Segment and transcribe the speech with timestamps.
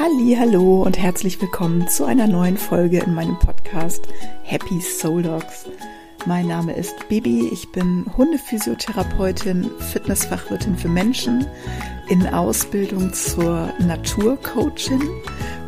[0.00, 4.08] Halli, hallo und herzlich willkommen zu einer neuen Folge in meinem Podcast
[4.44, 5.66] Happy Soul Dogs.
[6.24, 11.46] Mein Name ist Bibi, ich bin Hundephysiotherapeutin, Fitnessfachwirtin für Menschen
[12.08, 15.06] in Ausbildung zur Naturcoachin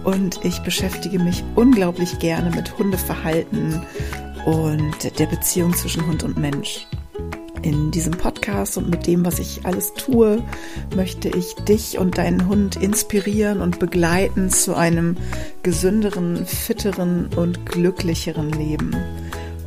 [0.05, 3.83] und ich beschäftige mich unglaublich gerne mit Hundeverhalten
[4.47, 6.87] und der Beziehung zwischen Hund und Mensch.
[7.63, 10.43] In diesem Podcast und mit dem, was ich alles tue,
[10.97, 15.17] möchte ich dich und deinen Hund inspirieren und begleiten zu einem
[15.63, 18.97] gesünderen, fitteren und glücklicheren Leben.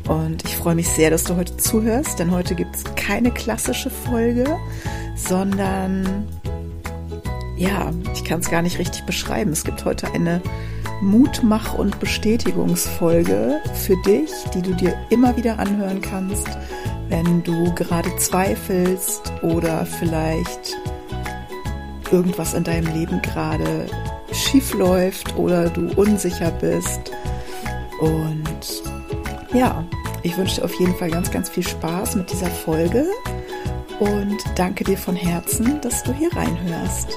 [0.08, 3.90] Und ich freue mich sehr, dass du heute zuhörst, denn heute gibt es keine klassische
[3.90, 4.46] Folge,
[5.16, 6.28] sondern
[7.58, 9.52] ja, ich kann es gar nicht richtig beschreiben.
[9.52, 10.42] Es gibt heute eine
[11.02, 16.48] Mutmach- und Bestätigungsfolge für dich, die du dir immer wieder anhören kannst,
[17.10, 20.76] wenn du gerade zweifelst oder vielleicht
[22.12, 23.88] irgendwas in deinem Leben gerade
[24.32, 27.12] schief läuft oder du unsicher bist.
[28.00, 28.84] Und
[29.54, 29.84] ja,
[30.24, 33.06] ich wünsche dir auf jeden Fall ganz, ganz viel Spaß mit dieser Folge
[34.00, 37.10] und danke dir von Herzen, dass du hier reinhörst.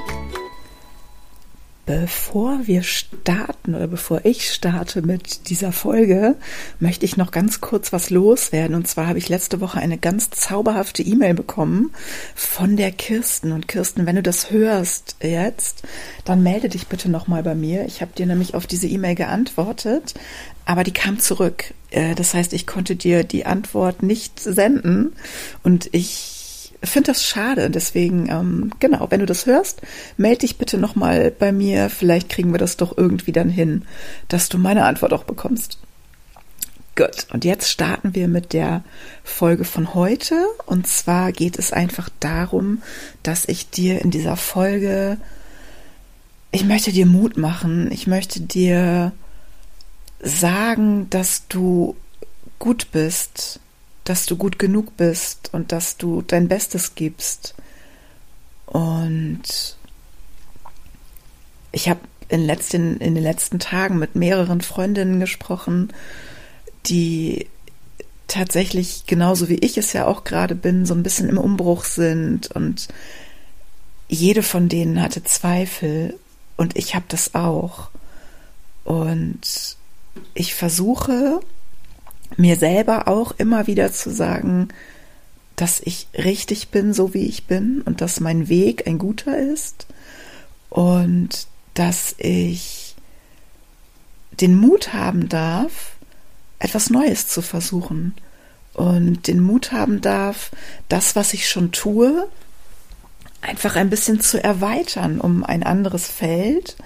[1.89, 6.37] Bevor wir starten oder bevor ich starte mit dieser Folge,
[6.81, 8.77] möchte ich noch ganz kurz was loswerden.
[8.77, 11.91] Und zwar habe ich letzte Woche eine ganz zauberhafte E-Mail bekommen
[12.35, 13.53] von der Kirsten.
[13.53, 15.83] Und Kirsten, wenn du das hörst jetzt,
[16.27, 17.87] dann melde dich bitte nochmal bei mir.
[17.87, 20.13] Ich habe dir nämlich auf diese E-Mail geantwortet,
[20.67, 21.73] aber die kam zurück.
[21.89, 25.15] Äh, das heißt, ich konnte dir die Antwort nicht senden
[25.63, 26.38] und ich
[26.83, 27.71] finde das schade.
[27.71, 29.83] Deswegen, ähm, genau, wenn du das hörst,
[30.17, 31.91] melde dich bitte nochmal bei mir.
[31.91, 33.83] Vielleicht kriegen wir das doch irgendwie dann hin,
[34.29, 35.79] dass du meine Antwort auch bekommst.
[36.99, 38.83] Gut, und jetzt starten wir mit der
[39.23, 40.35] Folge von heute.
[40.67, 42.83] Und zwar geht es einfach darum,
[43.23, 45.17] dass ich dir in dieser Folge,
[46.51, 49.13] ich möchte dir Mut machen, ich möchte dir
[50.21, 51.95] sagen, dass du
[52.59, 53.61] gut bist,
[54.09, 57.55] dass du gut genug bist und dass du dein Bestes gibst.
[58.67, 59.43] Und
[61.73, 65.93] ich habe in, in den letzten Tagen mit mehreren Freundinnen gesprochen,
[66.87, 67.47] die
[68.27, 72.51] tatsächlich genauso wie ich es ja auch gerade bin, so ein bisschen im Umbruch sind
[72.51, 72.89] und
[74.09, 76.19] jede von denen hatte Zweifel
[76.57, 77.91] und ich habe das auch.
[78.85, 79.77] Und
[80.35, 81.41] ich versuche
[82.37, 84.69] mir selber auch immer wieder zu sagen,
[85.57, 89.87] dass ich richtig bin, so wie ich bin und dass mein Weg ein guter ist
[90.71, 92.95] und dass ich
[94.41, 95.97] den Mut haben darf,
[96.59, 98.15] etwas Neues zu versuchen
[98.75, 100.51] und den Mut haben darf,
[100.89, 102.29] das, was ich schon tue,
[103.41, 106.77] einfach ein bisschen zu erweitern um ein anderes Feld,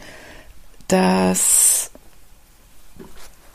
[0.88, 1.90] das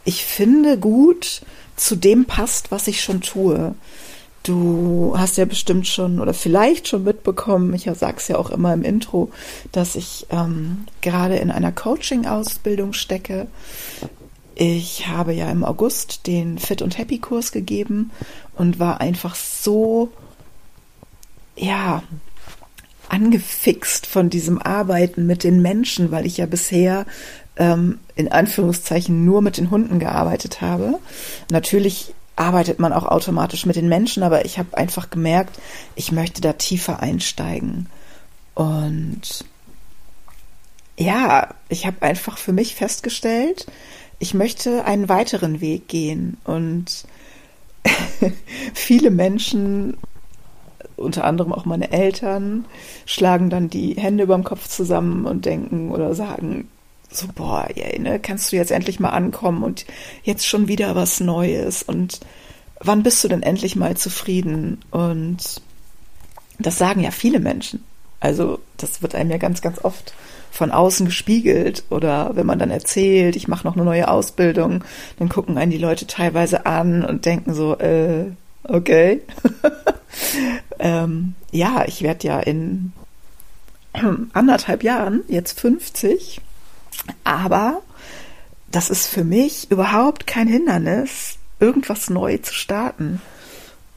[0.06, 1.42] ich finde gut
[1.78, 3.74] zu dem passt, was ich schon tue.
[4.44, 8.74] Du hast ja bestimmt schon oder vielleicht schon mitbekommen, ich sage es ja auch immer
[8.74, 9.30] im Intro,
[9.72, 13.48] dass ich ähm, gerade in einer Coaching-Ausbildung stecke.
[14.56, 18.12] Ich habe ja im August den Fit und Happy Kurs gegeben
[18.56, 20.12] und war einfach so,
[21.56, 22.04] ja,
[23.10, 27.06] angefixt von diesem Arbeiten mit den Menschen, weil ich ja bisher
[27.58, 31.00] ähm, in Anführungszeichen nur mit den Hunden gearbeitet habe.
[31.52, 35.60] Natürlich arbeitet man auch automatisch mit den Menschen, aber ich habe einfach gemerkt,
[35.96, 37.90] ich möchte da tiefer einsteigen.
[38.54, 39.46] Und
[40.98, 43.68] ja, ich habe einfach für mich festgestellt,
[44.20, 46.38] ich möchte einen weiteren Weg gehen.
[46.44, 47.06] Und
[48.74, 49.98] viele Menschen,
[50.98, 52.66] unter anderem auch meine Eltern,
[53.06, 56.68] schlagen dann die Hände über dem Kopf zusammen und denken oder sagen,
[57.10, 59.86] so, boah, ey, ne, kannst du jetzt endlich mal ankommen und
[60.24, 62.20] jetzt schon wieder was Neues und
[62.80, 64.80] wann bist du denn endlich mal zufrieden?
[64.92, 65.62] Und
[66.60, 67.84] das sagen ja viele Menschen.
[68.20, 70.14] Also das wird einem ja ganz, ganz oft
[70.52, 74.84] von außen gespiegelt oder wenn man dann erzählt, ich mache noch eine neue Ausbildung,
[75.20, 78.26] dann gucken einen die Leute teilweise an und denken so, äh,
[78.64, 79.22] okay.
[80.80, 82.94] ähm, ja, ich werde ja in
[84.34, 86.42] anderthalb Jahren, jetzt 50,
[87.24, 87.82] aber
[88.72, 93.22] das ist für mich überhaupt kein Hindernis, irgendwas neu zu starten.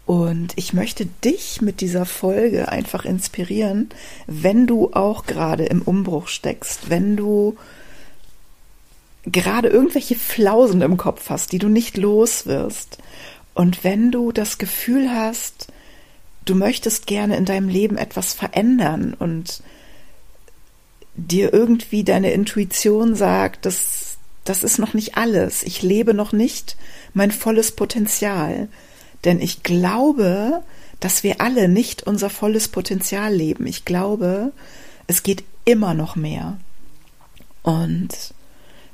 [0.07, 3.91] Und ich möchte dich mit dieser Folge einfach inspirieren,
[4.27, 7.57] wenn du auch gerade im Umbruch steckst, wenn du
[9.25, 12.99] gerade irgendwelche Flausen im Kopf hast, die du nicht los wirst.
[13.55, 15.69] Und wenn du das Gefühl hast,
[16.45, 19.63] du möchtest gerne in deinem Leben etwas verändern und
[21.15, 25.63] dir irgendwie deine Intuition sagt, das, das ist noch nicht alles.
[25.63, 26.77] Ich lebe noch nicht
[27.15, 28.69] mein volles Potenzial.
[29.25, 30.63] Denn ich glaube,
[30.99, 33.67] dass wir alle nicht unser volles Potenzial leben.
[33.67, 34.53] Ich glaube,
[35.07, 36.59] es geht immer noch mehr.
[37.63, 38.09] Und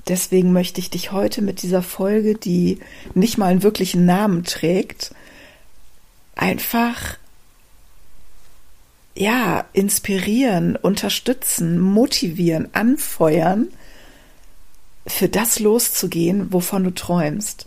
[0.09, 2.81] deswegen möchte ich dich heute mit dieser Folge, die
[3.15, 5.15] nicht mal einen wirklichen Namen trägt,
[6.35, 7.19] einfach
[9.17, 13.69] ja, inspirieren, unterstützen, motivieren, anfeuern,
[15.07, 17.67] für das loszugehen, wovon du träumst.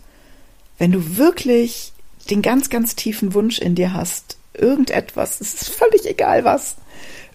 [0.78, 1.92] Wenn du wirklich
[2.28, 6.76] den ganz, ganz tiefen Wunsch in dir hast, irgendetwas, es ist völlig egal was,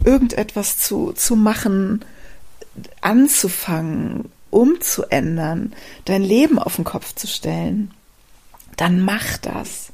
[0.04, 2.06] irgendetwas zu, zu machen,
[3.02, 5.74] anzufangen, umzuändern,
[6.06, 7.92] dein Leben auf den Kopf zu stellen,
[8.78, 9.92] dann mach das.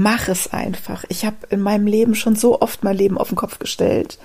[0.00, 1.04] Mach es einfach.
[1.08, 4.20] Ich habe in meinem Leben schon so oft mein Leben auf den Kopf gestellt,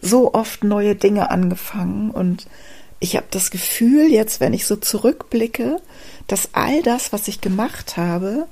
[0.00, 2.46] so oft neue Dinge angefangen und
[2.98, 5.82] ich habe das Gefühl, jetzt, wenn ich so zurückblicke,
[6.28, 8.48] dass all das, was ich gemacht habe,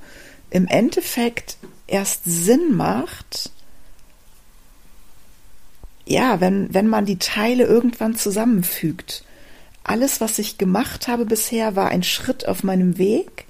[0.51, 1.57] im Endeffekt
[1.87, 3.49] erst Sinn macht,
[6.05, 9.25] ja, wenn, wenn man die Teile irgendwann zusammenfügt.
[9.83, 13.46] Alles, was ich gemacht habe bisher, war ein Schritt auf meinem Weg,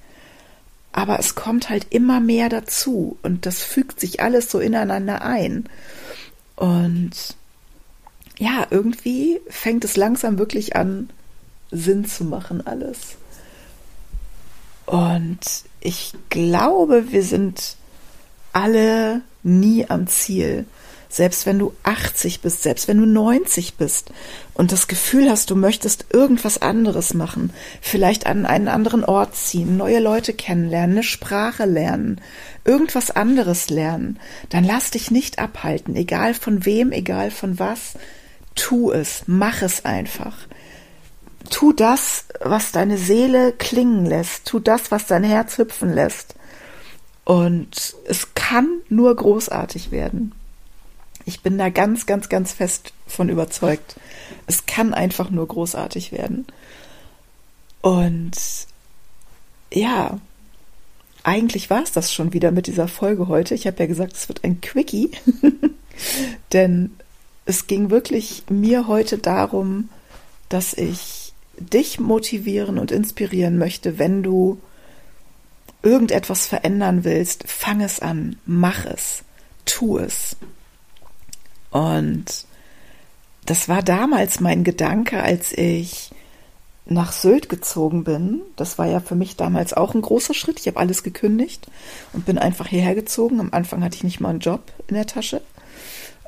[0.97, 5.65] aber es kommt halt immer mehr dazu und das fügt sich alles so ineinander ein.
[6.55, 7.11] Und
[8.39, 11.11] ja, irgendwie fängt es langsam wirklich an,
[11.69, 13.17] Sinn zu machen, alles.
[14.87, 15.39] Und
[15.81, 17.75] ich glaube, wir sind
[18.51, 20.65] alle nie am Ziel.
[21.09, 24.11] Selbst wenn du 80 bist, selbst wenn du 90 bist
[24.53, 29.77] und das Gefühl hast, du möchtest irgendwas anderes machen, vielleicht an einen anderen Ort ziehen,
[29.77, 32.19] neue Leute kennenlernen, eine Sprache lernen,
[32.65, 34.19] irgendwas anderes lernen,
[34.49, 37.93] dann lass dich nicht abhalten, egal von wem, egal von was,
[38.55, 40.35] tu es, mach es einfach
[41.49, 46.35] tu das, was deine Seele klingen lässt, tu das, was dein Herz hüpfen lässt.
[47.23, 50.33] Und es kann nur großartig werden.
[51.27, 53.97] Ich bin da ganz, ganz, ganz fest von überzeugt.
[54.45, 56.47] Es kann einfach nur großartig werden.
[57.81, 58.37] Und
[59.73, 60.21] ja,
[61.23, 63.55] eigentlich war es das schon wieder mit dieser Folge heute.
[63.55, 65.11] Ich habe ja gesagt, es wird ein Quickie,
[66.53, 66.95] denn
[67.43, 69.89] es ging wirklich mir heute darum,
[70.47, 74.61] dass ich dich motivieren und inspirieren möchte, wenn du
[75.83, 79.25] irgendetwas verändern willst, fang es an, mach es,
[79.65, 80.37] tu es.
[81.71, 82.25] Und
[83.45, 86.11] das war damals mein Gedanke, als ich
[86.85, 88.41] nach Sylt gezogen bin.
[88.55, 90.59] Das war ja für mich damals auch ein großer Schritt.
[90.59, 91.67] Ich habe alles gekündigt
[92.13, 93.39] und bin einfach hierher gezogen.
[93.39, 95.41] Am Anfang hatte ich nicht mal einen Job in der Tasche.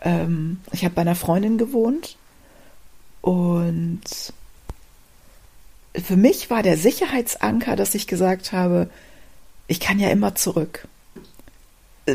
[0.02, 2.18] Ähm, ich habe bei einer Freundin gewohnt
[3.22, 4.02] und
[5.96, 8.90] für mich war der Sicherheitsanker, dass ich gesagt habe,
[9.68, 10.88] ich kann ja immer zurück.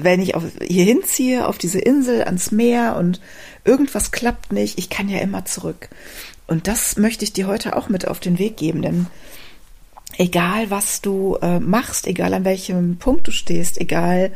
[0.02, 3.20] Wenn ich auf, hier hinziehe, auf diese Insel, ans Meer und
[3.64, 5.88] irgendwas klappt nicht, ich kann ja immer zurück.
[6.46, 9.06] Und das möchte ich dir heute auch mit auf den Weg geben, denn
[10.18, 14.32] egal was du äh, machst, egal an welchem Punkt du stehst, egal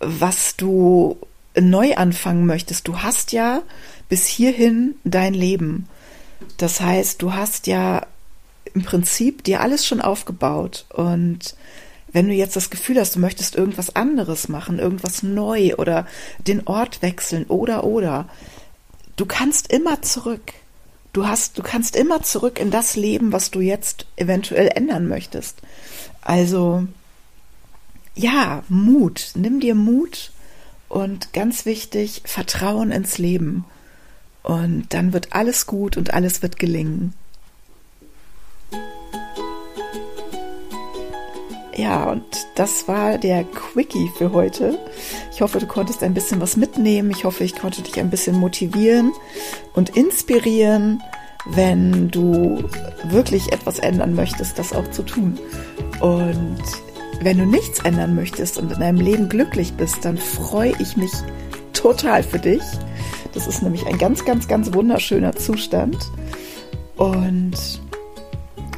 [0.00, 1.16] was du
[1.58, 3.62] neu anfangen möchtest, du hast ja
[4.08, 5.88] bis hierhin dein Leben.
[6.56, 8.06] Das heißt, du hast ja
[8.74, 11.54] im Prinzip dir alles schon aufgebaut und
[12.12, 16.06] wenn du jetzt das Gefühl hast, du möchtest irgendwas anderes machen, irgendwas neu oder
[16.38, 18.28] den Ort wechseln oder oder,
[19.16, 20.52] du kannst immer zurück.
[21.12, 25.58] Du hast, du kannst immer zurück in das Leben, was du jetzt eventuell ändern möchtest.
[26.22, 26.86] Also,
[28.14, 29.32] ja, Mut.
[29.34, 30.32] Nimm dir Mut
[30.88, 33.64] und ganz wichtig, Vertrauen ins Leben.
[34.42, 37.12] Und dann wird alles gut und alles wird gelingen.
[41.74, 42.24] Ja, und
[42.54, 44.78] das war der Quickie für heute.
[45.32, 47.10] Ich hoffe, du konntest ein bisschen was mitnehmen.
[47.10, 49.12] Ich hoffe, ich konnte dich ein bisschen motivieren
[49.72, 51.02] und inspirieren,
[51.46, 52.62] wenn du
[53.04, 55.38] wirklich etwas ändern möchtest, das auch zu tun.
[56.00, 56.62] Und
[57.22, 61.12] wenn du nichts ändern möchtest und in deinem Leben glücklich bist, dann freue ich mich
[61.72, 62.62] total für dich.
[63.32, 65.96] Das ist nämlich ein ganz, ganz, ganz wunderschöner Zustand.
[66.96, 67.81] Und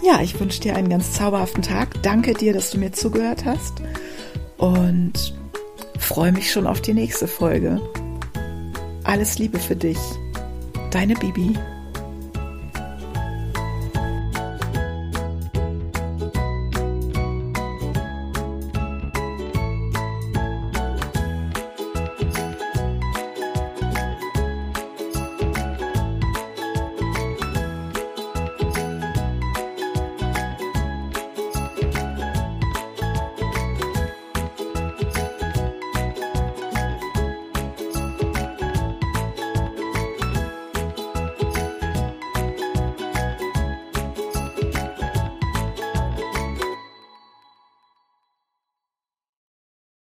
[0.04, 2.02] ja, ich wünsche dir einen ganz zauberhaften Tag.
[2.02, 3.82] Danke dir, dass du mir zugehört hast
[4.58, 5.34] und
[5.98, 7.80] freue mich schon auf die nächste Folge.
[9.02, 9.98] Alles Liebe für dich.
[10.90, 11.54] Deine Bibi.